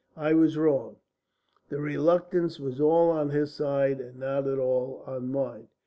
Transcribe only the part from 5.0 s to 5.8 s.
on mine.